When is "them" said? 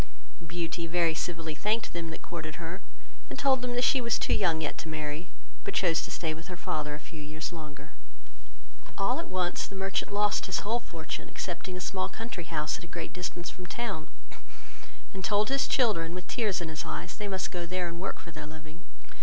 1.93-2.09, 3.61-3.79